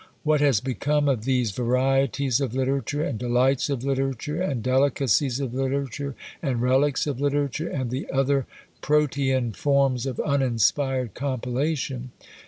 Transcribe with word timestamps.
What 0.23 0.41
has 0.41 0.61
become 0.61 1.07
of 1.07 1.25
these 1.25 1.51
"Varieties 1.51 2.41
of 2.41 2.55
Literature," 2.55 3.03
and 3.03 3.19
"Delights 3.19 3.69
of 3.69 3.83
Literature," 3.83 4.41
and 4.41 4.63
"Delicacies 4.63 5.39
of 5.39 5.53
Literature," 5.53 6.15
and 6.41 6.59
"Relics 6.59 7.05
of 7.05 7.21
Literature," 7.21 7.69
and 7.69 7.91
the 7.91 8.09
other 8.11 8.47
Protean 8.81 9.51
forms 9.51 10.07
of 10.07 10.19
uninspired 10.21 11.13
compilation? 11.13 12.09